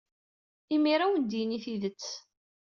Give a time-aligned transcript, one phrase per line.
[0.75, 2.03] Imir-a ad awen-d-yini tidet.